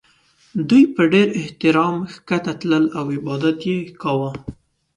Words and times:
دوی 0.69 0.83
په 0.95 1.01
ډېر 1.13 1.27
احترام 1.39 1.95
ښکته 2.13 2.53
تلل 2.59 2.85
او 2.97 3.05
عبادت 3.17 3.57
یې 3.69 3.77
کاوه. 4.01 4.31